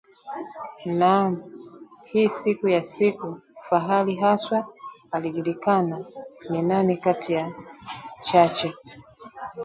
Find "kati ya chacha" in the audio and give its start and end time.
6.97-8.73